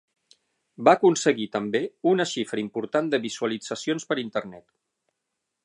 Va 0.87 0.93
aconseguir 0.99 1.45
també 1.55 1.81
una 2.13 2.27
xifra 2.31 2.63
important 2.63 3.13
de 3.13 3.21
visualitzacions 3.27 4.09
per 4.13 4.19
Internet. 4.23 4.67